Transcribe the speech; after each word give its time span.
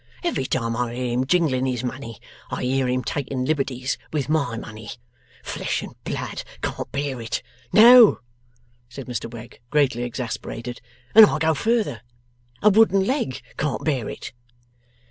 Every 0.23 0.45
time 0.47 0.75
I 0.75 0.95
hear 0.95 1.13
him 1.13 1.27
jingling 1.27 1.67
his 1.67 1.83
money, 1.83 2.19
I 2.49 2.63
hear 2.63 2.87
him 2.87 3.03
taking 3.03 3.45
liberties 3.45 3.99
with 4.11 4.29
my 4.29 4.57
money. 4.57 4.89
Flesh 5.43 5.83
and 5.83 5.93
blood 6.05 6.41
can't 6.63 6.91
bear 6.91 7.21
it. 7.21 7.43
No,' 7.71 8.21
said 8.89 9.05
Mr 9.05 9.31
Wegg, 9.31 9.59
greatly 9.69 10.01
exasperated, 10.01 10.81
'and 11.13 11.27
I'll 11.27 11.37
go 11.37 11.53
further. 11.53 12.01
A 12.63 12.69
wooden 12.71 13.05
leg 13.05 13.43
can't 13.57 13.85
bear 13.85 14.09
it! 14.09 14.33